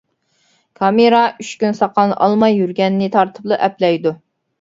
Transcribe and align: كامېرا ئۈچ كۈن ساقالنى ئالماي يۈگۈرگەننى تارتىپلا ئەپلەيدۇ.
كامېرا 0.79 1.19
ئۈچ 1.43 1.51
كۈن 1.63 1.77
ساقالنى 1.79 2.17
ئالماي 2.27 2.55
يۈگۈرگەننى 2.61 3.11
تارتىپلا 3.17 3.61
ئەپلەيدۇ. 3.69 4.15